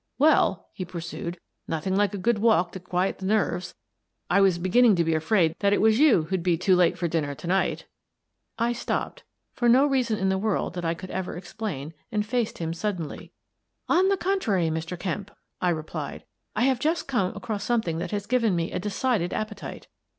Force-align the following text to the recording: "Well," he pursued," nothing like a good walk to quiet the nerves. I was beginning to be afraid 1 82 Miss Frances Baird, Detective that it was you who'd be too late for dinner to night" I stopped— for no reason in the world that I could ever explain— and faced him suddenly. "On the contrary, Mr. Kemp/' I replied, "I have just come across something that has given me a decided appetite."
"Well," 0.17 0.67
he 0.73 0.83
pursued," 0.83 1.39
nothing 1.67 1.95
like 1.95 2.11
a 2.15 2.17
good 2.17 2.39
walk 2.39 2.71
to 2.71 2.79
quiet 2.79 3.19
the 3.19 3.27
nerves. 3.27 3.75
I 4.31 4.41
was 4.41 4.57
beginning 4.57 4.95
to 4.95 5.03
be 5.03 5.13
afraid 5.13 5.53
1 5.59 5.59
82 5.59 5.59
Miss 5.59 5.59
Frances 5.59 5.77
Baird, 5.77 5.77
Detective 5.77 5.77
that 5.77 5.77
it 5.77 5.81
was 5.85 5.99
you 5.99 6.27
who'd 6.27 6.43
be 6.43 6.57
too 6.57 6.75
late 6.75 6.97
for 6.97 7.07
dinner 7.07 7.35
to 7.35 7.45
night" 7.47 7.85
I 8.57 8.73
stopped— 8.73 9.23
for 9.53 9.69
no 9.69 9.85
reason 9.85 10.17
in 10.17 10.29
the 10.29 10.39
world 10.39 10.73
that 10.73 10.83
I 10.83 10.95
could 10.95 11.11
ever 11.11 11.37
explain— 11.37 11.93
and 12.11 12.25
faced 12.25 12.57
him 12.57 12.73
suddenly. 12.73 13.31
"On 13.87 14.09
the 14.09 14.17
contrary, 14.17 14.69
Mr. 14.71 14.97
Kemp/' 14.97 15.29
I 15.61 15.69
replied, 15.69 16.23
"I 16.55 16.63
have 16.63 16.79
just 16.79 17.07
come 17.07 17.35
across 17.35 17.63
something 17.63 17.99
that 17.99 18.09
has 18.09 18.25
given 18.25 18.55
me 18.55 18.71
a 18.71 18.79
decided 18.79 19.33
appetite." 19.35 19.85